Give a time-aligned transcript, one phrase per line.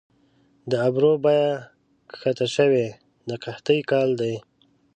[0.69, 1.47] د ابرو بیه
[2.11, 2.87] کښته شوې
[3.29, 4.35] د قحطۍ کال دي